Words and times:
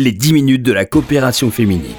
les 0.00 0.12
10 0.12 0.32
minutes 0.32 0.62
de 0.62 0.72
la 0.72 0.86
coopération 0.86 1.50
féminine. 1.50 1.92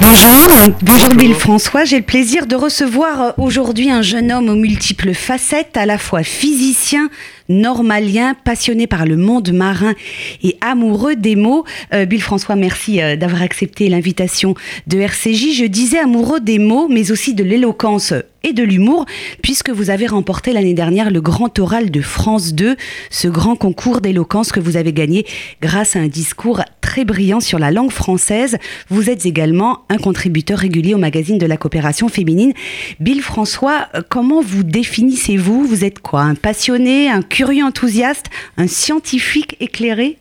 Bonjour, 0.00 0.74
bonjour 0.82 1.14
Bill 1.14 1.34
François. 1.34 1.84
J'ai 1.84 1.98
le 1.98 2.04
plaisir 2.04 2.46
de 2.46 2.54
recevoir 2.54 3.20
euh, 3.20 3.30
aujourd'hui 3.36 3.90
un 3.90 4.02
jeune 4.02 4.30
homme 4.30 4.48
aux 4.48 4.54
multiples 4.54 5.12
facettes, 5.12 5.76
à 5.76 5.86
la 5.86 5.98
fois 5.98 6.22
physicien, 6.22 7.10
normalien, 7.48 8.34
passionné 8.44 8.86
par 8.86 9.06
le 9.06 9.16
monde 9.16 9.52
marin 9.52 9.94
et 10.42 10.56
amoureux 10.60 11.16
des 11.16 11.36
mots. 11.36 11.64
Euh, 11.92 12.06
Bill 12.06 12.22
François, 12.22 12.56
merci 12.56 13.02
euh, 13.02 13.16
d'avoir 13.16 13.42
accepté 13.42 13.88
l'invitation 13.88 14.54
de 14.86 15.00
RCJ. 15.00 15.52
Je 15.54 15.66
disais 15.66 15.98
amoureux 15.98 16.40
des 16.40 16.58
mots, 16.58 16.88
mais 16.88 17.10
aussi 17.10 17.34
de 17.34 17.44
l'éloquence 17.44 18.14
et 18.42 18.52
de 18.52 18.62
l'humour, 18.62 19.06
puisque 19.42 19.70
vous 19.70 19.90
avez 19.90 20.06
remporté 20.06 20.52
l'année 20.52 20.74
dernière 20.74 21.10
le 21.10 21.20
Grand 21.20 21.58
Oral 21.58 21.90
de 21.90 22.00
France 22.00 22.54
2, 22.54 22.76
ce 23.10 23.28
grand 23.28 23.56
concours 23.56 24.00
d'éloquence 24.00 24.52
que 24.52 24.60
vous 24.60 24.76
avez 24.76 24.92
gagné 24.92 25.26
grâce 25.60 25.96
à 25.96 26.00
un 26.00 26.08
discours 26.08 26.62
très 26.80 27.04
brillant 27.04 27.40
sur 27.40 27.58
la 27.58 27.70
langue 27.70 27.92
française. 27.92 28.58
Vous 28.88 29.10
êtes 29.10 29.26
également 29.26 29.84
un 29.88 29.98
contributeur 29.98 30.58
régulier 30.58 30.94
au 30.94 30.98
magazine 30.98 31.38
de 31.38 31.46
la 31.46 31.56
coopération 31.56 32.08
féminine. 32.08 32.52
Bill 32.98 33.22
François, 33.22 33.88
euh, 33.94 34.02
comment 34.08 34.40
vous 34.40 34.62
définissez-vous? 34.62 35.64
Vous 35.64 35.84
êtes 35.84 36.00
quoi? 36.00 36.22
Un 36.22 36.34
passionné, 36.34 37.08
un 37.08 37.22
curieux 37.22 37.64
enthousiaste, 37.64 38.26
un 38.56 38.66
scientifique 38.66 39.56
éclairé? 39.60 40.18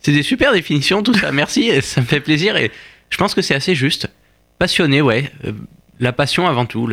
C'est 0.00 0.12
des 0.12 0.22
super 0.22 0.52
définitions, 0.52 1.02
tout 1.02 1.14
ça. 1.14 1.32
Merci, 1.32 1.70
ça 1.82 2.00
me 2.00 2.06
fait 2.06 2.20
plaisir 2.20 2.56
et 2.56 2.70
je 3.10 3.16
pense 3.16 3.34
que 3.34 3.42
c'est 3.42 3.54
assez 3.54 3.74
juste. 3.74 4.08
Passionné, 4.58 5.00
ouais. 5.00 5.30
Euh, 5.46 5.52
la 5.98 6.12
passion 6.12 6.46
avant 6.46 6.66
tout, 6.66 6.86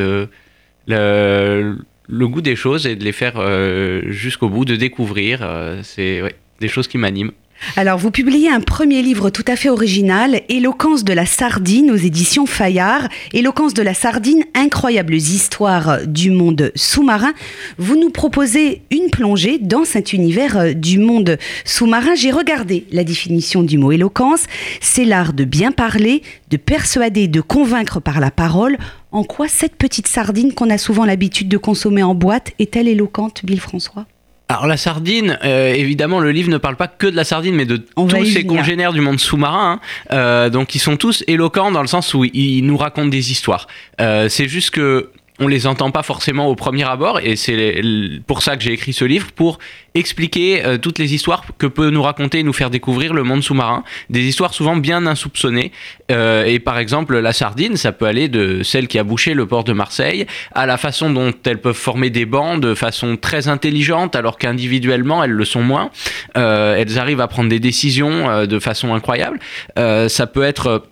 le, 0.88 1.78
le, 2.08 2.28
goût 2.28 2.42
des 2.42 2.56
choses 2.56 2.86
et 2.88 2.96
de 2.96 3.04
les 3.04 3.12
faire 3.12 3.34
euh, 3.38 4.02
jusqu'au 4.08 4.50
bout, 4.50 4.66
de 4.66 4.76
découvrir. 4.76 5.40
Euh, 5.42 5.82
c'est 5.84 6.22
des 6.60 6.68
choses 6.68 6.88
qui 6.88 6.98
m'animent. 6.98 7.32
Alors, 7.76 7.98
vous 7.98 8.12
publiez 8.12 8.50
un 8.50 8.60
premier 8.60 9.02
livre 9.02 9.30
tout 9.30 9.44
à 9.48 9.56
fait 9.56 9.70
original, 9.70 10.42
Éloquence 10.48 11.04
de 11.04 11.14
la 11.14 11.26
sardine 11.26 11.90
aux 11.90 11.96
éditions 11.96 12.46
Fayard. 12.46 13.08
Éloquence 13.34 13.74
de 13.74 13.82
la 13.82 13.94
sardine, 13.94 14.44
incroyables 14.54 15.16
histoires 15.16 16.06
du 16.06 16.30
monde 16.30 16.72
sous-marin. 16.76 17.34
Vous 17.78 17.96
nous 17.96 18.12
proposez 18.12 18.84
une 18.92 19.10
plongée 19.10 19.58
dans 19.60 19.86
cet 19.86 20.14
univers 20.14 20.58
euh, 20.58 20.74
du 20.74 21.00
monde 21.00 21.38
sous-marin. 21.66 22.16
J'ai 22.16 22.32
regardé 22.32 22.86
la 22.92 23.04
définition 23.04 23.64
du 23.64 23.78
mot 23.78 23.92
éloquence. 23.92 24.44
C'est 24.80 25.06
l'art 25.06 25.34
de 25.34 25.44
bien 25.44 25.72
parler, 25.72 26.22
de 26.52 26.58
persuader, 26.58 27.28
de 27.28 27.42
convaincre 27.42 28.00
par 28.00 28.20
la 28.20 28.30
parole. 28.30 28.78
En 29.12 29.24
quoi 29.24 29.48
cette 29.48 29.76
petite 29.76 30.08
sardine 30.08 30.54
qu'on 30.54 30.70
a 30.70 30.78
souvent 30.78 31.06
l'habitude 31.06 31.48
de 31.48 31.58
consommer 31.58 32.04
en 32.04 32.14
boîte 32.14 32.52
est-elle 32.60 32.88
éloquente, 32.88 33.42
Bill 33.44 33.60
François 33.60 34.06
alors 34.50 34.68
la 34.68 34.78
sardine, 34.78 35.40
euh, 35.44 35.74
évidemment, 35.74 36.20
le 36.20 36.32
livre 36.32 36.50
ne 36.50 36.58
parle 36.58 36.76
pas 36.76 36.88
que 36.88 37.08
de 37.08 37.16
la 37.16 37.24
sardine, 37.24 37.56
mais 37.56 37.66
de 37.66 37.78
tous 37.78 38.26
ces 38.26 38.46
congénères 38.46 38.94
du 38.94 39.02
monde 39.02 39.20
sous-marin. 39.20 39.80
Hein. 39.80 39.80
Euh, 40.12 40.50
donc 40.50 40.76
ils 40.76 40.80
sont 40.80 40.98
tous 40.98 41.24
éloquents 41.28 41.72
dans 41.72 41.82
le 41.82 41.88
sens 41.88 42.14
où 42.14 42.26
ils 42.26 42.62
nous 42.62 42.78
racontent 42.78 43.08
des 43.08 43.32
histoires. 43.32 43.68
Euh, 44.02 44.28
c'est 44.30 44.48
juste 44.48 44.72
que 44.72 45.10
on 45.40 45.48
les 45.48 45.66
entend 45.66 45.90
pas 45.92 46.04
forcément 46.04 46.48
au 46.48 46.56
premier 46.56 46.84
abord 46.84 47.20
et 47.20 47.36
c'est 47.36 47.82
pour 48.28 48.44
ça 48.44 48.56
que 48.56 48.64
j'ai 48.64 48.74
écrit 48.74 48.94
ce 48.94 49.04
livre 49.04 49.32
pour 49.32 49.58
expliquer 49.96 50.64
euh, 50.64 50.78
toutes 50.78 51.00
les 51.00 51.14
histoires 51.14 51.44
que 51.58 51.66
peut 51.66 51.90
nous 51.90 52.04
raconter 52.04 52.40
et 52.40 52.44
nous 52.44 52.54
faire 52.54 52.70
découvrir 52.70 53.14
le 53.14 53.24
monde 53.24 53.44
sous-marin. 53.44 53.84
Des 54.10 54.22
histoires 54.22 54.54
souvent 54.54 54.76
bien 54.76 55.06
insoupçonnées. 55.06 55.72
Euh, 56.12 56.46
et 56.46 56.60
par 56.60 56.78
exemple 56.78 57.18
la 57.18 57.34
sardine 57.34 57.78
ça 57.78 57.92
peut 57.92 58.06
aller 58.06 58.28
de 58.28 58.62
celle 58.64 58.88
qui 58.88 59.00
a 59.00 59.04
bouché 59.04 59.34
le 59.34 59.48
port 59.48 59.64
de 59.64 59.74
Marseille 59.74 60.28
à 60.54 60.66
la 60.66 60.78
façon 60.78 61.10
dont 61.10 61.34
elles 61.46 61.62
peuvent 61.62 61.76
former 61.76 62.10
des 62.10 62.26
bancs 62.26 62.60
de 62.60 62.76
façon 62.76 63.18
très 63.18 63.48
intelligente 63.48 64.16
alors 64.16 64.38
qu'individuellement 64.38 65.24
elles 65.24 65.32
le 65.32 65.46
sont 65.46 65.64
moins. 65.64 65.90
Euh, 66.38 66.76
elles 66.76 67.00
arrivent 67.00 67.22
à 67.22 67.28
prendre 67.28 67.50
des 67.50 67.60
décisions 67.60 68.46
de 68.46 68.60
façon 68.60 68.94
incroyable. 68.94 69.40
Ça 69.76 70.28
peut 70.28 70.44
être 70.44 70.84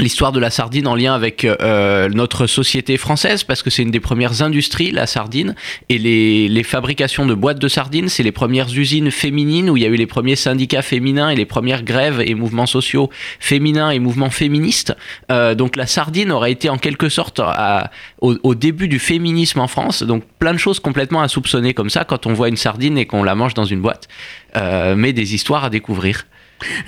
l'histoire 0.00 0.32
de 0.32 0.38
la 0.38 0.50
sardine 0.50 0.86
en 0.86 0.94
lien 0.94 1.14
avec 1.14 1.44
euh, 1.44 2.08
notre 2.08 2.46
société 2.46 2.96
française 2.96 3.44
parce 3.44 3.62
que 3.62 3.70
c'est 3.70 3.82
une 3.82 3.90
des 3.90 4.00
premières 4.00 4.42
industries 4.42 4.90
la 4.90 5.06
sardine. 5.06 5.54
Et 5.88 5.98
les, 5.98 6.48
les 6.48 6.62
fabrications 6.62 7.26
de 7.26 7.34
boîtes 7.34 7.58
de 7.58 7.68
sardines 7.68 8.08
c'est 8.08 8.22
les 8.22 8.32
premières 8.32 8.72
usines 8.72 9.10
féminines 9.10 9.70
où 9.70 9.76
il 9.76 9.82
y 9.82 9.86
a 9.86 9.88
eu 9.88 9.96
les 9.96 10.06
premiers 10.06 10.36
syndicats 10.36 10.82
féminins 10.82 11.30
et 11.30 11.36
les 11.36 11.46
premières 11.46 11.82
grèves 11.82 12.22
et 12.24 12.34
mouvements 12.34 12.66
sociaux 12.66 13.10
féminins 13.40 13.90
et 13.90 13.98
mouvements 13.98 14.30
féministes. 14.30 14.94
Euh, 15.30 15.54
donc 15.54 15.76
la 15.76 15.86
sardine 15.86 16.30
aurait 16.30 16.52
été 16.52 16.68
en 16.68 16.78
quelque 16.78 17.08
sorte 17.08 17.40
à, 17.40 17.90
au, 18.20 18.36
au, 18.42 18.54
début 18.54 18.88
du 18.88 18.98
féminisme 18.98 19.60
en 19.60 19.68
France. 19.68 20.02
Donc 20.02 20.22
plein 20.38 20.52
de 20.52 20.58
choses 20.58 20.80
complètement 20.80 21.22
insoupçonnées 21.22 21.74
comme 21.74 21.90
ça 21.90 22.04
quand 22.04 22.26
on 22.26 22.32
voit 22.32 22.48
une 22.48 22.56
sardine 22.56 22.98
et 22.98 23.06
qu'on 23.06 23.22
la 23.22 23.34
mange 23.34 23.54
dans 23.54 23.64
une 23.64 23.80
boîte. 23.80 24.08
Euh, 24.56 24.94
mais 24.96 25.12
des 25.12 25.34
histoires 25.34 25.64
à 25.64 25.70
découvrir 25.70 26.26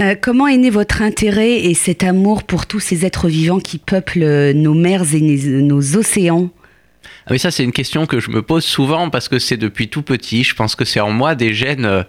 euh, 0.00 0.14
comment 0.20 0.46
est 0.46 0.56
né 0.56 0.70
votre 0.70 1.02
intérêt 1.02 1.64
et 1.64 1.74
cet 1.74 2.02
amour 2.02 2.42
pour 2.42 2.66
tous 2.66 2.80
ces 2.80 3.04
êtres 3.06 3.28
vivants 3.28 3.60
qui 3.60 3.78
peuplent 3.78 4.52
nos 4.52 4.74
mers 4.74 5.14
et 5.14 5.20
nos 5.20 5.96
océans? 5.96 6.50
Ah 7.26 7.38
ça 7.38 7.50
c'est 7.50 7.64
une 7.64 7.72
question 7.72 8.06
que 8.06 8.20
je 8.20 8.30
me 8.30 8.42
pose 8.42 8.64
souvent 8.64 9.10
parce 9.10 9.28
que 9.28 9.38
c'est 9.38 9.56
depuis 9.56 9.88
tout 9.88 10.02
petit. 10.02 10.42
Je 10.42 10.54
pense 10.54 10.74
que 10.74 10.84
c'est 10.84 11.00
en 11.00 11.10
moi 11.10 11.34
des 11.34 11.54
gènes 11.54 11.84
euh, 11.84 12.02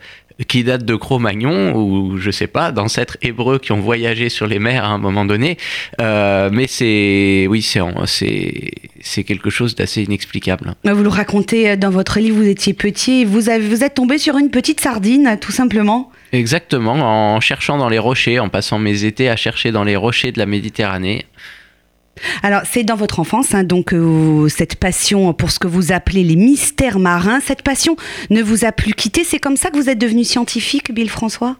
qui 0.47 0.63
datent 0.63 0.85
de 0.85 0.95
Cro-Magnon 0.95 1.75
ou 1.75 2.17
je 2.17 2.31
sais 2.31 2.47
pas 2.47 2.71
d'ancêtres 2.71 3.17
hébreux 3.21 3.59
qui 3.59 3.71
ont 3.71 3.79
voyagé 3.79 4.29
sur 4.29 4.47
les 4.47 4.59
mers 4.59 4.83
à 4.83 4.87
un 4.87 4.97
moment 4.97 5.25
donné. 5.25 5.57
Euh, 5.99 6.49
mais 6.51 6.67
c'est 6.67 7.45
oui 7.49 7.61
c'est 7.61 7.81
c'est 8.05 8.71
c'est 9.01 9.23
quelque 9.23 9.49
chose 9.49 9.75
d'assez 9.75 10.03
inexplicable. 10.03 10.75
Vous 10.83 11.03
le 11.03 11.09
racontez 11.09 11.77
dans 11.77 11.91
votre 11.91 12.19
livre. 12.19 12.37
Vous 12.37 12.47
étiez 12.47 12.73
petit, 12.73 13.25
vous 13.25 13.49
avez 13.49 13.67
vous 13.67 13.83
êtes 13.83 13.95
tombé 13.95 14.17
sur 14.17 14.37
une 14.37 14.49
petite 14.49 14.79
sardine 14.79 15.37
tout 15.39 15.51
simplement. 15.51 16.10
Exactement, 16.31 16.93
en 16.93 17.39
cherchant 17.39 17.77
dans 17.77 17.89
les 17.89 17.99
rochers, 17.99 18.39
en 18.39 18.49
passant 18.49 18.79
mes 18.79 19.03
étés 19.03 19.29
à 19.29 19.35
chercher 19.35 19.71
dans 19.71 19.83
les 19.83 19.95
rochers 19.95 20.31
de 20.31 20.39
la 20.39 20.45
Méditerranée. 20.45 21.25
Alors, 22.43 22.61
c'est 22.69 22.83
dans 22.83 22.95
votre 22.95 23.19
enfance, 23.19 23.53
hein, 23.53 23.63
donc 23.63 23.93
euh, 23.93 24.47
cette 24.49 24.75
passion 24.75 25.33
pour 25.33 25.51
ce 25.51 25.59
que 25.59 25.67
vous 25.67 25.91
appelez 25.91 26.23
les 26.23 26.35
mystères 26.35 26.99
marins, 26.99 27.39
cette 27.39 27.63
passion 27.63 27.95
ne 28.29 28.41
vous 28.41 28.65
a 28.65 28.71
plus 28.71 28.93
quitté. 28.93 29.23
C'est 29.23 29.39
comme 29.39 29.57
ça 29.57 29.69
que 29.69 29.77
vous 29.77 29.89
êtes 29.89 29.97
devenu 29.97 30.23
scientifique, 30.23 30.93
Bill 30.93 31.09
François 31.09 31.57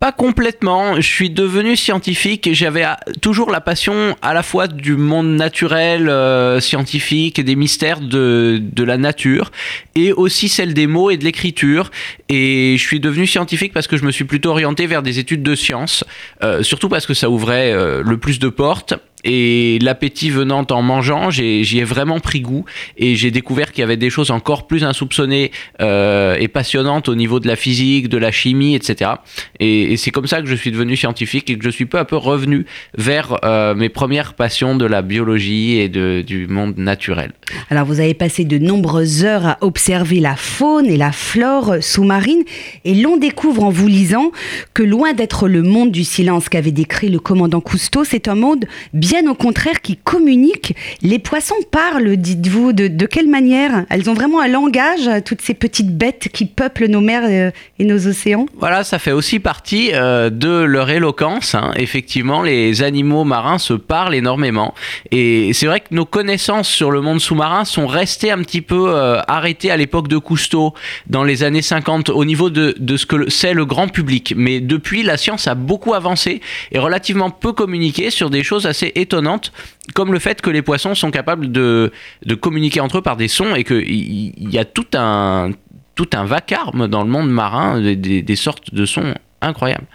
pas 0.00 0.12
complètement. 0.12 0.96
Je 0.96 1.06
suis 1.06 1.28
devenu 1.28 1.76
scientifique 1.76 2.46
et 2.46 2.54
j'avais 2.54 2.86
toujours 3.20 3.50
la 3.50 3.60
passion 3.60 4.16
à 4.22 4.32
la 4.32 4.42
fois 4.42 4.66
du 4.66 4.96
monde 4.96 5.28
naturel, 5.36 6.08
euh, 6.08 6.58
scientifique 6.58 7.38
et 7.38 7.42
des 7.42 7.54
mystères 7.54 8.00
de, 8.00 8.58
de 8.62 8.82
la 8.82 8.96
nature 8.96 9.52
et 9.94 10.14
aussi 10.14 10.48
celle 10.48 10.72
des 10.72 10.86
mots 10.86 11.10
et 11.10 11.18
de 11.18 11.24
l'écriture. 11.24 11.90
Et 12.30 12.76
je 12.78 12.82
suis 12.82 12.98
devenu 12.98 13.26
scientifique 13.26 13.74
parce 13.74 13.86
que 13.86 13.98
je 13.98 14.04
me 14.04 14.10
suis 14.10 14.24
plutôt 14.24 14.50
orienté 14.50 14.86
vers 14.86 15.02
des 15.02 15.18
études 15.18 15.42
de 15.42 15.54
sciences, 15.54 16.02
euh, 16.42 16.62
surtout 16.62 16.88
parce 16.88 17.04
que 17.06 17.12
ça 17.12 17.28
ouvrait 17.28 17.72
euh, 17.72 18.02
le 18.02 18.16
plus 18.16 18.38
de 18.38 18.48
portes 18.48 18.94
et 19.24 19.78
l'appétit 19.82 20.30
venant 20.30 20.66
en 20.70 20.82
mangeant, 20.82 21.30
j'y 21.30 21.78
ai, 21.78 21.84
vraiment 21.84 22.20
pris 22.20 22.40
goût 22.40 22.64
et 22.96 23.16
j'ai 23.16 23.30
découvert 23.30 23.72
qu'il 23.72 23.80
y 23.80 23.84
avait 23.84 23.96
des 23.96 24.10
choses 24.10 24.30
encore 24.30 24.66
plus 24.66 24.84
insoupçonnées 24.84 25.50
euh, 25.80 26.36
et 26.38 26.48
passionnantes 26.48 27.08
au 27.08 27.14
niveau 27.14 27.40
de 27.40 27.46
la 27.46 27.56
physique, 27.56 28.08
de 28.08 28.18
la 28.18 28.30
chimie, 28.30 28.74
etc. 28.74 29.12
Et, 29.58 29.96
c'est 29.96 30.10
comme 30.10 30.26
ça 30.26 30.40
que 30.40 30.46
je 30.46 30.54
suis 30.54 30.70
devenu 30.70 30.96
scientifique 30.96 31.50
et 31.50 31.58
que 31.58 31.64
je 31.64 31.70
suis 31.70 31.86
peu 31.86 31.98
à 31.98 32.04
peu 32.04 32.16
revenu 32.16 32.64
vers 32.96 33.38
euh, 33.44 33.74
mes 33.74 33.88
premières 33.88 34.34
passions 34.34 34.76
de 34.76 34.86
la 34.86 35.02
biologie 35.02 35.78
et 35.78 35.88
du 35.88 36.46
monde 36.48 36.78
naturel. 36.78 37.32
Alors 37.68 37.84
vous 37.84 38.00
avez 38.00 38.14
passé 38.14 38.44
de 38.44 38.58
nombreuses 38.58 39.24
heures 39.24 39.46
à 39.46 39.58
observer 39.60 40.20
la 40.20 40.36
faune 40.36 40.86
et 40.86 40.96
la 40.96 41.12
flore 41.12 41.76
sous-marine 41.80 42.42
et 42.84 42.94
l'on 42.94 43.16
découvre 43.16 43.64
en 43.64 43.70
vous 43.70 43.88
lisant 43.88 44.30
que 44.74 44.82
loin 44.82 45.12
d'être 45.12 45.48
le 45.48 45.62
monde 45.62 45.90
du 45.90 46.04
silence 46.04 46.48
qu'avait 46.48 46.70
décrit 46.70 47.08
le 47.08 47.18
commandant 47.18 47.60
Cousteau, 47.60 48.04
c'est 48.04 48.28
un 48.28 48.34
monde 48.34 48.64
bien 48.94 49.09
bien 49.10 49.28
au 49.28 49.34
contraire 49.34 49.80
qui 49.80 49.96
communiquent. 49.96 50.76
Les 51.02 51.18
poissons 51.18 51.56
parlent, 51.72 52.16
dites-vous, 52.16 52.72
de, 52.72 53.06
quelle 53.06 53.28
manière? 53.28 53.84
Elles 53.90 54.08
ont 54.08 54.14
vraiment 54.14 54.40
un 54.40 54.46
langage, 54.46 55.10
toutes 55.24 55.42
ces 55.42 55.54
petites 55.54 55.96
bêtes 55.96 56.28
qui 56.32 56.46
peuplent 56.46 56.86
nos 56.86 57.00
mers 57.00 57.24
euh, 57.24 57.50
et 57.80 57.84
nos 57.84 58.06
océans? 58.06 58.46
Voilà, 58.56 58.84
ça 58.84 59.00
fait 59.00 59.10
aussi 59.10 59.40
partie 59.40 59.90
euh, 59.92 60.30
de 60.30 60.62
leur 60.62 60.90
éloquence. 60.90 61.56
Hein. 61.56 61.72
Effectivement, 61.74 62.42
les 62.42 62.84
animaux 62.84 63.24
marins 63.24 63.58
se 63.58 63.74
parlent 63.74 64.14
énormément. 64.14 64.74
Et 65.10 65.52
c'est 65.54 65.66
vrai 65.66 65.80
que 65.80 65.92
nos 65.92 66.04
connaissances 66.04 66.68
sur 66.68 66.92
le 66.92 67.00
monde 67.00 67.20
sous-marin 67.20 67.64
sont 67.64 67.88
restées 67.88 68.30
un 68.30 68.38
petit 68.38 68.62
peu 68.62 68.90
euh, 68.90 69.20
arrêtées 69.26 69.72
à 69.72 69.76
l'époque 69.76 70.06
de 70.06 70.18
Cousteau, 70.18 70.72
dans 71.08 71.24
les 71.24 71.42
années 71.42 71.62
50, 71.62 72.10
au 72.10 72.24
niveau 72.24 72.48
de, 72.48 72.76
de 72.78 72.96
ce 72.96 73.06
que 73.06 73.28
c'est 73.28 73.54
le 73.54 73.64
grand 73.64 73.88
public. 73.88 74.34
Mais 74.36 74.60
depuis, 74.60 75.02
la 75.02 75.16
science 75.16 75.48
a 75.48 75.56
beaucoup 75.56 75.94
avancé 75.94 76.40
et 76.70 76.78
relativement 76.78 77.30
peu 77.30 77.52
communiqué 77.52 78.10
sur 78.10 78.30
des 78.30 78.44
choses 78.44 78.66
assez 78.66 78.92
étonnante, 79.00 79.52
comme 79.94 80.12
le 80.12 80.18
fait 80.18 80.40
que 80.40 80.50
les 80.50 80.62
poissons 80.62 80.94
sont 80.94 81.10
capables 81.10 81.50
de, 81.52 81.92
de 82.24 82.34
communiquer 82.34 82.80
entre 82.80 82.98
eux 82.98 83.02
par 83.02 83.16
des 83.16 83.28
sons 83.28 83.54
et 83.54 83.64
qu'il 83.64 84.50
y 84.52 84.58
a 84.58 84.64
tout 84.64 84.86
un, 84.94 85.50
tout 85.94 86.10
un 86.12 86.24
vacarme 86.24 86.88
dans 86.88 87.02
le 87.02 87.10
monde 87.10 87.30
marin, 87.30 87.80
des, 87.80 88.22
des 88.22 88.36
sortes 88.36 88.74
de 88.74 88.84
sons 88.84 89.14
incroyables. 89.40 89.86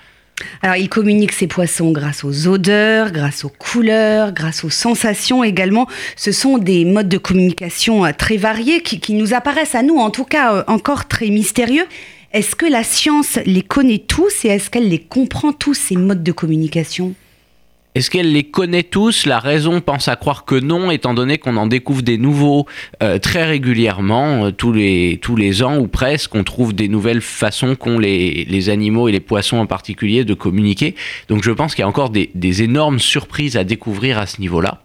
Alors, 0.61 0.75
il 0.75 0.89
communique 0.89 1.31
ses 1.31 1.47
poissons 1.47 1.91
grâce 1.91 2.23
aux 2.23 2.47
odeurs, 2.47 3.11
grâce 3.11 3.45
aux 3.45 3.49
couleurs, 3.49 4.33
grâce 4.33 4.63
aux 4.63 4.69
sensations 4.69 5.43
également. 5.43 5.87
Ce 6.17 6.31
sont 6.31 6.57
des 6.57 6.83
modes 6.83 7.07
de 7.07 7.17
communication 7.17 8.05
euh, 8.05 8.11
très 8.17 8.37
variés 8.37 8.81
qui, 8.81 9.13
nous 9.13 9.33
apparaissent 9.33 9.75
à 9.75 9.83
nous, 9.83 9.97
en 9.97 10.09
tout 10.09 10.25
cas, 10.25 10.55
euh, 10.55 10.63
encore 10.67 11.07
très 11.07 11.29
mystérieux. 11.29 11.85
Est-ce 12.33 12.55
que 12.55 12.65
la 12.65 12.83
science 12.83 13.39
les 13.45 13.61
connaît 13.61 13.99
tous 13.99 14.43
et 14.43 14.49
est-ce 14.49 14.69
qu'elle 14.69 14.89
les 14.89 14.99
comprend 14.99 15.53
tous, 15.53 15.73
ces 15.73 15.95
modes 15.95 16.23
de 16.23 16.33
communication? 16.33 17.13
Est-ce 17.95 18.11
qu'elle 18.11 18.33
les 18.33 18.43
connaît 18.43 18.83
tous? 18.83 19.25
La 19.25 19.39
raison 19.39 19.79
pense 19.79 20.09
à 20.09 20.17
croire 20.17 20.43
que 20.43 20.55
non, 20.55 20.91
étant 20.91 21.13
donné 21.13 21.37
qu'on 21.37 21.55
en 21.55 21.65
découvre 21.65 22.01
des 22.01 22.17
nouveaux 22.17 22.65
euh, 23.01 23.19
très 23.19 23.45
régulièrement, 23.45 24.47
euh, 24.47 24.51
tous, 24.51 24.73
les, 24.73 25.17
tous 25.21 25.37
les 25.37 25.63
ans 25.63 25.77
ou 25.77 25.87
presque, 25.87 26.35
on 26.35 26.43
trouve 26.43 26.73
des 26.73 26.89
nouvelles 26.89 27.21
façons 27.21 27.75
qu'ont 27.75 27.97
les, 27.97 28.45
les, 28.49 28.69
animaux 28.69 29.07
et 29.07 29.13
les 29.13 29.21
poissons 29.21 29.59
en 29.59 29.65
particulier 29.65 30.25
de 30.25 30.33
communiquer. 30.33 30.93
Donc 31.29 31.45
je 31.45 31.51
pense 31.51 31.73
qu'il 31.73 31.83
y 31.83 31.85
a 31.85 31.87
encore 31.87 32.09
des, 32.09 32.29
énormes 32.61 32.99
surprises 32.99 33.55
à 33.55 33.63
découvrir 33.63 34.17
à 34.19 34.25
ce 34.25 34.41
niveau-là. 34.41 34.81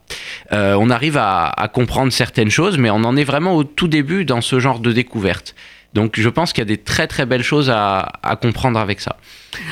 Euh, 0.52 0.76
on 0.78 0.88
arrive 0.88 1.16
à, 1.16 1.46
à 1.48 1.66
comprendre 1.66 2.12
certaines 2.12 2.50
choses, 2.50 2.78
mais 2.78 2.90
on 2.90 3.02
en 3.02 3.16
est 3.16 3.24
vraiment 3.24 3.56
au 3.56 3.64
tout 3.64 3.88
début 3.88 4.24
dans 4.24 4.40
ce 4.40 4.60
genre 4.60 4.78
de 4.78 4.92
découverte. 4.92 5.56
Donc 5.94 6.20
je 6.20 6.28
pense 6.28 6.52
qu'il 6.52 6.60
y 6.60 6.66
a 6.66 6.66
des 6.66 6.76
très 6.76 7.08
très 7.08 7.26
belles 7.26 7.42
choses 7.42 7.70
à, 7.70 8.12
comprendre 8.40 8.78
avec 8.78 9.00
ça. 9.00 9.16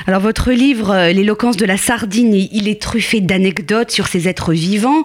Alors 0.07 0.21
votre 0.21 0.51
livre, 0.51 0.91
euh, 0.91 1.13
L'éloquence 1.13 1.57
de 1.57 1.65
la 1.65 1.77
sardine, 1.77 2.35
il 2.35 2.69
est 2.69 2.83
truffé 2.83 3.21
d'anecdotes 3.21 3.91
sur 3.93 4.09
ces 4.09 4.29
êtres 4.29 4.53
vivants. 4.53 5.05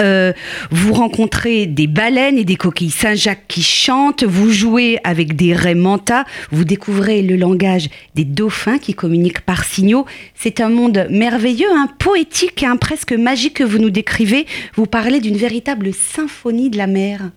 Euh, 0.00 0.32
vous 0.70 0.92
rencontrez 0.92 1.66
des 1.66 1.88
baleines 1.88 2.38
et 2.38 2.44
des 2.44 2.54
coquilles 2.54 2.90
Saint-Jacques 2.90 3.46
qui 3.48 3.62
chantent, 3.62 4.22
vous 4.22 4.50
jouez 4.50 4.98
avec 5.02 5.34
des 5.34 5.52
raies 5.52 5.74
manta, 5.74 6.24
vous 6.52 6.64
découvrez 6.64 7.22
le 7.22 7.34
langage 7.34 7.88
des 8.14 8.24
dauphins 8.24 8.78
qui 8.78 8.94
communiquent 8.94 9.40
par 9.40 9.64
signaux. 9.64 10.06
C'est 10.34 10.60
un 10.60 10.68
monde 10.68 11.06
merveilleux, 11.10 11.70
un 11.72 11.88
poétique, 11.98 12.62
un 12.62 12.76
presque 12.76 13.12
magique 13.12 13.54
que 13.54 13.64
vous 13.64 13.78
nous 13.78 13.90
décrivez. 13.90 14.46
Vous 14.74 14.86
parlez 14.86 15.20
d'une 15.20 15.36
véritable 15.36 15.92
symphonie 15.92 16.70
de 16.70 16.78
la 16.78 16.86
mer. 16.86 17.30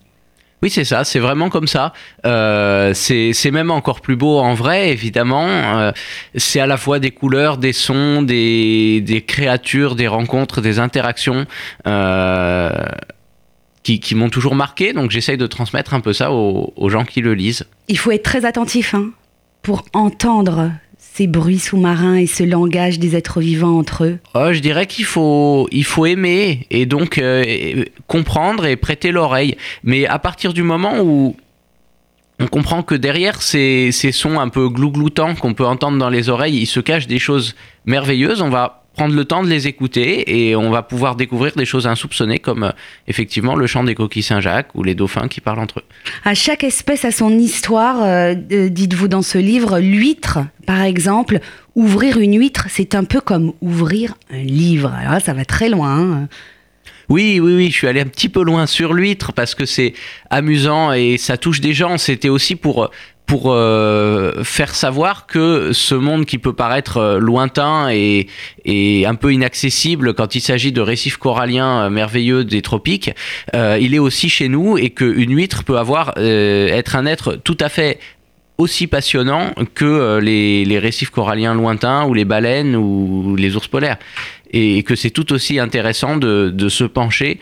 Oui, 0.62 0.70
c'est 0.70 0.84
ça, 0.84 1.04
c'est 1.04 1.18
vraiment 1.18 1.50
comme 1.50 1.66
ça. 1.66 1.92
Euh, 2.24 2.94
c'est 2.94 3.50
même 3.50 3.70
encore 3.70 4.00
plus 4.00 4.16
beau 4.16 4.38
en 4.38 4.54
vrai, 4.54 4.90
évidemment. 4.90 5.46
Euh, 5.46 5.92
c'est 6.34 6.60
à 6.60 6.66
la 6.66 6.78
fois 6.78 6.98
des 6.98 7.10
couleurs, 7.10 7.58
des 7.58 7.74
sons, 7.74 8.22
des, 8.22 9.02
des 9.02 9.20
créatures, 9.22 9.96
des 9.96 10.08
rencontres, 10.08 10.60
des 10.60 10.78
interactions. 10.78 11.46
Euh, 11.86 12.70
qui, 13.82 14.00
qui 14.00 14.16
m'ont 14.16 14.30
toujours 14.30 14.56
marqué, 14.56 14.92
donc 14.92 15.12
j'essaye 15.12 15.36
de 15.36 15.46
transmettre 15.46 15.94
un 15.94 16.00
peu 16.00 16.12
ça 16.12 16.32
aux, 16.32 16.72
aux, 16.74 16.88
gens 16.88 17.04
qui 17.04 17.20
le 17.20 17.34
lisent. 17.34 17.66
Il 17.86 17.96
faut 17.96 18.10
être 18.10 18.24
très 18.24 18.44
attentif 18.44 18.94
hein, 18.94 19.10
pour 19.62 19.84
entendre 19.92 20.72
ces 21.16 21.26
bruits 21.26 21.58
sous-marins 21.58 22.16
et 22.16 22.26
ce 22.26 22.42
langage 22.42 22.98
des 22.98 23.16
êtres 23.16 23.40
vivants 23.40 23.78
entre 23.78 24.04
eux? 24.04 24.18
Oh, 24.34 24.52
Je 24.52 24.58
dirais 24.58 24.86
qu'il 24.86 25.06
faut, 25.06 25.66
il 25.72 25.84
faut 25.84 26.04
aimer 26.04 26.66
et 26.70 26.84
donc 26.84 27.16
euh, 27.16 27.84
comprendre 28.06 28.66
et 28.66 28.76
prêter 28.76 29.12
l'oreille. 29.12 29.56
Mais 29.82 30.06
à 30.06 30.18
partir 30.18 30.52
du 30.52 30.62
moment 30.62 31.00
où 31.00 31.34
on 32.38 32.48
comprend 32.48 32.82
que 32.82 32.94
derrière 32.94 33.40
ces, 33.40 33.92
ces 33.92 34.12
sons 34.12 34.38
un 34.38 34.50
peu 34.50 34.68
glougloutants 34.68 35.34
qu'on 35.36 35.54
peut 35.54 35.64
entendre 35.64 35.96
dans 35.96 36.10
les 36.10 36.28
oreilles, 36.28 36.58
il 36.58 36.66
se 36.66 36.80
cache 36.80 37.06
des 37.06 37.18
choses 37.18 37.54
merveilleuses, 37.86 38.42
on 38.42 38.50
va 38.50 38.84
prendre 38.96 39.14
le 39.14 39.24
temps 39.24 39.42
de 39.42 39.48
les 39.48 39.68
écouter 39.68 40.48
et 40.48 40.56
on 40.56 40.70
va 40.70 40.82
pouvoir 40.82 41.16
découvrir 41.16 41.52
des 41.54 41.66
choses 41.66 41.86
insoupçonnées 41.86 42.38
comme 42.38 42.64
euh, 42.64 42.70
effectivement 43.06 43.54
le 43.54 43.66
chant 43.66 43.84
des 43.84 43.94
coquilles 43.94 44.22
Saint-Jacques 44.22 44.74
ou 44.74 44.82
les 44.82 44.94
dauphins 44.94 45.28
qui 45.28 45.40
parlent 45.40 45.58
entre 45.60 45.80
eux. 45.80 45.84
À 46.24 46.34
chaque 46.34 46.64
espèce 46.64 47.04
a 47.04 47.10
son 47.10 47.30
histoire, 47.38 48.02
euh, 48.02 48.34
dites-vous 48.34 49.08
dans 49.08 49.22
ce 49.22 49.38
livre. 49.38 49.78
L'huître, 49.78 50.38
par 50.66 50.82
exemple, 50.82 51.40
ouvrir 51.74 52.18
une 52.18 52.38
huître, 52.38 52.66
c'est 52.70 52.94
un 52.94 53.04
peu 53.04 53.20
comme 53.20 53.52
ouvrir 53.60 54.14
un 54.32 54.42
livre. 54.42 54.92
Alors 54.98 55.12
là, 55.12 55.20
ça 55.20 55.34
va 55.34 55.44
très 55.44 55.68
loin. 55.68 56.00
Hein. 56.00 56.28
Oui, 57.08 57.38
oui, 57.40 57.54
oui, 57.54 57.70
je 57.70 57.76
suis 57.76 57.86
allé 57.86 58.00
un 58.00 58.06
petit 58.06 58.28
peu 58.28 58.42
loin 58.42 58.66
sur 58.66 58.92
l'huître 58.92 59.32
parce 59.32 59.54
que 59.54 59.64
c'est 59.64 59.94
amusant 60.30 60.92
et 60.92 61.18
ça 61.18 61.36
touche 61.36 61.60
des 61.60 61.72
gens. 61.72 61.98
C'était 61.98 62.28
aussi 62.28 62.56
pour 62.56 62.90
euh, 63.46 64.44
faire 64.44 64.74
savoir 64.74 65.26
que 65.26 65.72
ce 65.72 65.94
monde 65.94 66.26
qui 66.26 66.38
peut 66.38 66.52
paraître 66.52 66.98
euh, 66.98 67.18
lointain 67.18 67.88
et, 67.90 68.28
et 68.64 69.06
un 69.06 69.14
peu 69.14 69.32
inaccessible 69.32 70.14
quand 70.14 70.34
il 70.34 70.40
s'agit 70.40 70.72
de 70.72 70.80
récifs 70.80 71.16
coralliens 71.16 71.82
euh, 71.82 71.90
merveilleux 71.90 72.44
des 72.44 72.62
tropiques, 72.62 73.10
il 73.54 73.94
est 73.94 73.98
aussi 73.98 74.28
chez 74.28 74.48
nous 74.48 74.78
et 74.78 74.90
qu'une 74.90 75.34
huître 75.34 75.64
peut 75.64 75.78
avoir 75.78 76.14
être 76.18 76.96
un 76.96 77.06
être 77.06 77.34
tout 77.34 77.58
à 77.60 77.68
fait 77.68 77.98
aussi 78.58 78.86
passionnant 78.86 79.52
que 79.74 80.18
les, 80.18 80.64
les, 80.64 80.78
récifs 80.78 81.10
coralliens 81.10 81.54
lointains 81.54 82.04
ou 82.06 82.14
les 82.14 82.24
baleines 82.24 82.74
ou 82.74 83.36
les 83.36 83.54
ours 83.56 83.68
polaires 83.68 83.98
et 84.50 84.82
que 84.82 84.94
c'est 84.94 85.10
tout 85.10 85.32
aussi 85.32 85.58
intéressant 85.58 86.16
de, 86.16 86.50
de 86.50 86.68
se 86.68 86.84
pencher 86.84 87.40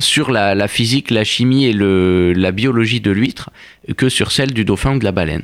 sur 0.00 0.30
la, 0.30 0.66
physique, 0.66 1.10
la 1.10 1.24
chimie 1.24 1.66
et 1.66 1.72
le, 1.72 2.32
la 2.32 2.52
biologie 2.52 3.00
de 3.00 3.10
l'huître 3.10 3.50
que 3.96 4.08
sur 4.08 4.32
celle 4.32 4.52
du 4.52 4.64
dauphin 4.64 4.96
ou 4.96 4.98
de 4.98 5.04
la 5.04 5.12
baleine. 5.12 5.42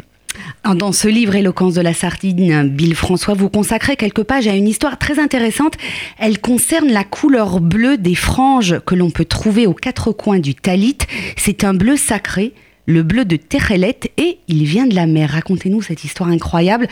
Dans 0.75 0.93
ce 0.93 1.09
livre 1.09 1.35
Éloquence 1.35 1.75
de 1.75 1.81
la 1.81 1.95
sardine, 1.95 2.69
Bill 2.69 2.95
François, 2.95 3.35
vous 3.35 3.49
consacrez 3.49 3.97
quelques 3.97 4.23
pages 4.23 4.49
à 4.49 4.55
une 4.55 4.69
histoire 4.69 4.99
très 4.99 5.19
intéressante. 5.19 5.75
Elle 6.19 6.41
concerne 6.41 6.91
la 6.91 7.05
couleur 7.05 7.61
bleue 7.61 7.97
des 7.97 8.15
franges 8.15 8.81
que 8.85 8.95
l'on 8.95 9.11
peut 9.11 9.25
trouver 9.25 9.67
aux 9.67 9.75
quatre 9.75 10.13
coins 10.13 10.39
du 10.39 10.55
talit. 10.55 10.99
C'est 11.37 11.65
un 11.65 11.73
bleu 11.73 11.97
sacré, 11.97 12.53
le 12.87 13.03
bleu 13.03 13.25
de 13.25 13.37
Terelet, 13.37 13.99
et 14.19 14.39
il 14.49 14.65
vient 14.65 14.87
de 14.87 14.95
la 14.95 15.07
mer. 15.07 15.31
Racontez-nous 15.31 15.83
cette 15.83 16.05
histoire 16.05 16.31
incroyable 16.31 16.89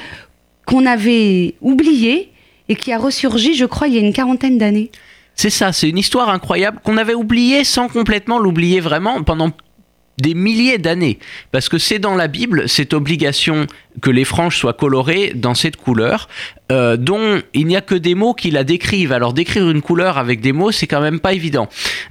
qu'on 0.67 0.87
avait 0.87 1.55
oubliée 1.61 2.31
et 2.69 2.77
qui 2.77 2.93
a 2.93 2.99
ressurgi, 2.99 3.55
je 3.55 3.65
crois, 3.65 3.89
il 3.89 3.95
y 3.95 3.99
a 3.99 4.01
une 4.01 4.13
quarantaine 4.13 4.59
d'années. 4.59 4.91
C'est 5.35 5.51
ça, 5.51 5.73
c'est 5.73 5.89
une 5.89 5.99
histoire 5.99 6.29
incroyable 6.29 6.79
qu'on 6.85 6.97
avait 6.97 7.15
oubliée 7.15 7.65
sans 7.65 7.89
complètement 7.89 8.39
l'oublier 8.39 8.81
vraiment 8.81 9.23
pendant 9.23 9.51
des 10.19 10.35
milliers 10.35 10.79
d'années. 10.79 11.19
Parce 11.53 11.69
que 11.69 11.79
c'est 11.79 11.99
dans 11.99 12.15
la 12.15 12.29
Bible 12.29 12.69
cette 12.69 12.95
obligation 12.95 13.67
que 14.01 14.11
les 14.11 14.25
franges 14.25 14.57
soient 14.57 14.73
colorées 14.73 15.33
dans 15.35 15.55
cette 15.55 15.77
couleur, 15.77 16.29
euh, 16.73 16.97
dont 16.97 17.43
il 17.53 17.67
n'y 17.67 17.77
a 17.77 17.81
que 17.81 17.95
des 17.95 18.15
mots 18.15 18.35
qui 18.35 18.51
la 18.51 18.65
décrivent. 18.65 19.13
Alors 19.13 19.33
décrire 19.33 19.71
une 19.71 19.83
couleur 19.83 20.19
avec 20.19 20.41
des 20.41 20.53
mots, 20.53 20.73
c'est 20.73 20.87
quand 20.87 21.01
même 21.01 21.21
pas 21.21 21.33
évident. 21.33 21.69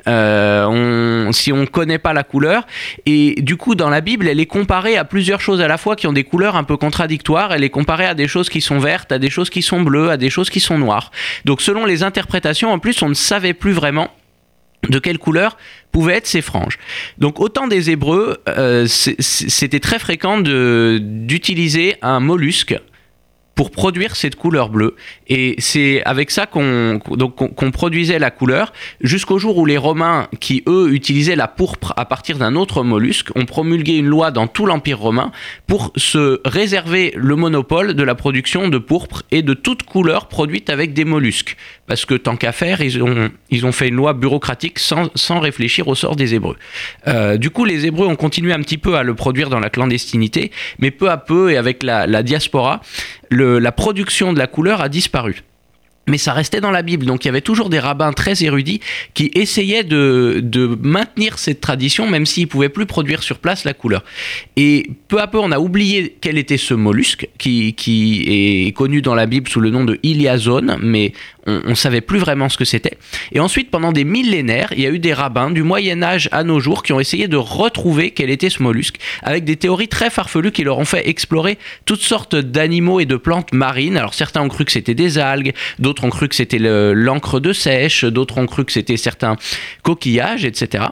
Euh, 0.08 0.66
on, 0.66 1.32
si 1.34 1.52
on 1.52 1.66
connaît 1.66 1.98
pas 1.98 2.14
la 2.14 2.24
couleur, 2.24 2.66
et 3.06 3.42
du 3.42 3.58
coup 3.58 3.76
dans 3.76 3.90
la 3.90 4.02
Bible, 4.02 4.28
elle 4.28 4.40
est 4.40 4.46
comparée 4.46 4.98
à 4.98 5.06
plusieurs 5.06 5.42
choses 5.42 5.62
à 5.62 5.68
la 5.68 5.78
fois 5.78 5.96
qui 5.96 6.08
ont 6.08 6.14
des 6.14 6.24
couleurs 6.24 6.56
un 6.56 6.64
peu 6.64 6.78
contradictoires. 6.78 7.54
Elle 7.54 7.64
est 7.64 7.70
comparée 7.70 8.06
à 8.06 8.14
des 8.14 8.28
choses 8.28 8.50
qui 8.50 8.62
sont 8.62 8.80
vertes, 8.80 9.12
à 9.12 9.20
des 9.20 9.30
choses 9.30 9.50
qui 9.50 9.62
sont 9.62 9.82
bleues, 9.82 10.10
à 10.10 10.18
des 10.18 10.30
choses 10.30 10.50
qui 10.50 10.60
sont 10.60 10.78
noires. 10.78 11.12
Donc 11.46 11.62
selon 11.62 11.86
les 11.86 12.04
interprétations, 12.04 12.72
en 12.72 12.80
plus, 12.80 13.02
on 13.02 13.10
ne 13.10 13.14
savait 13.14 13.54
plus 13.54 13.74
vraiment 13.74 14.10
de 14.90 15.00
quelle 15.00 15.18
couleur 15.18 15.58
pouvaient 15.92 16.16
être 16.16 16.28
ces 16.28 16.42
franges. 16.42 16.80
Donc 17.18 17.40
autant 17.40 17.68
des 17.68 17.90
Hébreux, 17.90 18.38
euh, 18.48 18.86
c'était 18.88 19.80
très 19.80 20.00
fréquent 20.00 20.40
d'utiliser 20.40 21.96
un 22.02 22.20
mollusque 22.20 22.76
pour 23.56 23.72
produire 23.72 24.16
cette 24.16 24.36
couleur 24.36 24.70
bleue. 24.70 24.96
Et 25.28 25.56
c'est 25.60 26.04
avec 26.06 26.32
ça 26.32 26.46
qu'on 26.46 27.00
qu'on 27.00 27.72
produisait 27.72 28.20
la 28.20 28.32
couleur 28.32 28.74
jusqu'au 29.02 29.38
jour 29.38 29.58
où 29.58 29.66
les 29.66 29.78
Romains, 29.78 30.28
qui 30.40 30.64
eux 30.68 30.92
utilisaient 30.92 31.36
la 31.36 31.48
pourpre 31.48 31.94
à 31.98 32.06
partir 32.06 32.38
d'un 32.38 32.56
autre 32.56 32.84
mollusque, 32.84 33.30
ont 33.36 33.46
promulgué 33.46 33.94
une 33.98 34.08
loi 34.08 34.32
dans 34.32 34.48
tout 34.48 34.66
l'Empire 34.66 35.00
romain 35.00 35.32
pour 35.68 35.92
se 35.96 36.42
réserver 36.46 37.14
le 37.16 37.36
monopole 37.36 37.94
de 37.94 38.04
la 38.04 38.16
production 38.16 38.70
de 38.70 38.78
pourpre 38.78 39.24
et 39.32 39.42
de 39.42 39.54
toute 39.54 39.84
couleur 39.84 40.28
produite 40.28 40.70
avec 40.70 40.94
des 40.94 41.06
mollusques. 41.06 41.56
Parce 41.88 42.06
que 42.06 42.16
tant 42.16 42.38
qu'à 42.38 42.52
faire, 42.52 42.82
ils 42.82 43.02
ont, 43.04 43.30
ils 43.50 43.66
ont 43.66 43.72
fait 43.72 43.90
une 43.90 43.96
loi 43.96 44.14
bureaucratique 44.14 44.80
sans, 44.80 45.10
sans 45.16 45.40
réfléchir 45.40 45.88
au 45.88 45.96
sort 45.96 46.16
des 46.16 46.34
Hébreux. 46.34 46.56
Euh, 47.08 47.38
du 47.38 47.50
coup, 47.50 47.66
les 47.66 47.86
Hébreux 47.86 48.08
ont 48.08 48.16
continué 48.16 48.54
un 48.54 48.60
petit 48.60 48.78
peu 48.78 48.96
à 48.96 49.04
le 49.04 49.14
produire 49.14 49.50
dans 49.50 49.60
la 49.60 49.70
clandestinité, 49.70 50.52
mais 50.80 50.92
peu 50.92 51.10
à 51.10 51.18
peu 51.18 51.52
et 51.52 51.58
avec 51.58 51.84
la, 51.84 52.08
la 52.08 52.24
diaspora, 52.24 52.82
la 53.36 53.72
production 53.72 54.34
de 54.34 54.40
la 54.40 54.48
couleur 54.48 54.82
a 54.82 54.90
disparu 54.90 55.44
mais 56.08 56.18
ça 56.18 56.34
restait 56.34 56.62
dans 56.62 56.72
la 56.72 56.82
Bible. 56.82 57.06
Donc 57.06 57.26
il 57.26 57.28
y 57.28 57.30
avait 57.30 57.42
toujours 57.42 57.70
des 57.70 57.80
rabbins 57.80 58.14
très 58.14 58.44
érudits 58.44 58.82
qui 59.14 59.32
essayaient 59.36 59.84
de, 59.84 60.42
de 60.44 60.78
maintenir 60.82 61.40
cette 61.40 61.62
tradition, 61.62 62.08
même 62.08 62.26
s'ils 62.26 62.44
ne 62.44 62.50
pouvaient 62.50 62.70
plus 62.70 62.86
produire 62.86 63.24
sur 63.24 63.40
place 63.40 63.64
la 63.64 63.74
couleur. 63.74 64.04
Et 64.56 64.90
peu 65.08 65.20
à 65.22 65.28
peu, 65.28 65.40
on 65.40 65.52
a 65.52 65.60
oublié 65.60 66.18
quel 66.22 66.38
était 66.38 66.58
ce 66.58 66.74
mollusque, 66.74 67.28
qui, 67.38 67.74
qui 67.74 68.68
est 68.68 68.72
connu 68.74 69.02
dans 69.02 69.16
la 69.16 69.26
Bible 69.26 69.50
sous 69.50 69.62
le 69.62 69.70
nom 69.70 69.86
de 69.86 70.00
Iliazone, 70.04 70.78
mais 70.82 71.14
on 71.46 71.62
ne 71.70 71.76
savait 71.76 72.02
plus 72.02 72.20
vraiment 72.20 72.48
ce 72.48 72.58
que 72.58 72.66
c'était. 72.66 72.98
Et 73.34 73.40
ensuite, 73.40 73.70
pendant 73.70 73.92
des 73.92 74.06
millénaires, 74.06 74.70
il 74.76 74.82
y 74.82 74.86
a 74.86 74.90
eu 74.90 75.00
des 75.00 75.14
rabbins 75.14 75.52
du 75.52 75.64
Moyen 75.64 76.02
Âge 76.02 76.30
à 76.32 76.44
nos 76.44 76.60
jours 76.60 76.84
qui 76.84 76.94
ont 76.94 77.00
essayé 77.00 77.28
de 77.28 77.36
retrouver 77.36 78.12
quel 78.12 78.30
était 78.30 78.50
ce 78.50 78.64
mollusque, 78.64 78.98
avec 79.22 79.44
des 79.44 79.58
théories 79.58 79.90
très 79.90 80.10
farfelues 80.10 80.52
qui 80.52 80.64
leur 80.64 80.80
ont 80.80 80.86
fait 80.86 81.08
explorer 81.08 81.58
toutes 81.86 82.02
sortes 82.02 82.36
d'animaux 82.36 83.00
et 83.00 83.06
de 83.06 83.18
plantes 83.18 83.54
marines. 83.54 83.98
Alors 83.98 84.14
certains 84.14 84.42
ont 84.42 84.48
cru 84.48 84.64
que 84.64 84.72
c'était 84.72 84.94
des 84.94 85.18
algues, 85.18 85.54
d'autres 85.80 85.93
ont 86.02 86.10
cru 86.10 86.28
que 86.28 86.36
c'était 86.36 86.60
l'encre 86.60 87.40
de 87.40 87.54
sèche, 87.54 88.06
d'autres 88.06 88.38
ont 88.38 88.46
cru 88.46 88.66
que 88.66 88.72
c'était 88.72 88.98
certains 88.98 89.36
coquillages, 89.84 90.46
etc. 90.46 90.86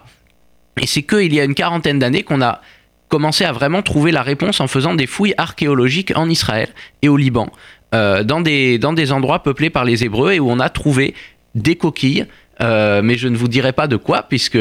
Et 0.81 0.87
c'est 0.87 1.03
qu'il 1.03 1.33
y 1.33 1.39
a 1.39 1.43
une 1.43 1.55
quarantaine 1.55 1.99
d'années 1.99 2.23
qu'on 2.23 2.41
a 2.41 2.61
commencé 3.09 3.43
à 3.43 3.51
vraiment 3.51 3.81
trouver 3.81 4.11
la 4.11 4.21
réponse 4.21 4.61
en 4.61 4.67
faisant 4.67 4.93
des 4.93 5.07
fouilles 5.07 5.33
archéologiques 5.37 6.13
en 6.15 6.29
Israël 6.29 6.69
et 7.01 7.09
au 7.09 7.17
Liban. 7.17 7.49
des, 7.91 8.77
dans 8.79 8.93
des 8.93 9.11
endroits 9.11 9.43
peuplés 9.43 9.69
par 9.69 9.83
les 9.83 10.03
Hébreux 10.03 10.33
et 10.33 10.39
où 10.39 10.49
on 10.49 10.59
a 10.59 10.69
trouvé 10.69 11.13
des 11.55 11.75
coquilles. 11.75 12.25
mais 12.59 13.17
je 13.17 13.27
ne 13.27 13.35
vous 13.35 13.47
dirai 13.47 13.73
pas 13.73 13.87
de 13.87 13.97
quoi, 13.97 14.23
puisque 14.23 14.59